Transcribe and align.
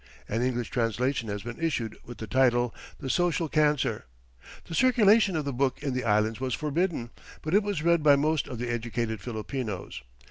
An 0.27 0.41
English 0.41 0.71
translation 0.71 1.29
has 1.29 1.43
been 1.43 1.59
issued 1.61 1.95
with 2.03 2.17
the 2.17 2.25
title, 2.25 2.73
"The 2.99 3.07
Social 3.07 3.47
Cancer." 3.47 4.05
The 4.65 4.73
circulation 4.73 5.35
of 5.35 5.45
the 5.45 5.53
book 5.53 5.83
in 5.83 5.93
the 5.93 6.05
Islands 6.05 6.39
was 6.39 6.55
forbidden, 6.55 7.11
but 7.43 7.53
it 7.53 7.61
was 7.61 7.83
read 7.83 8.01
by 8.01 8.15
most 8.15 8.47
of 8.47 8.57
the 8.57 8.67
educated 8.69 9.21
Filipinos. 9.21 10.01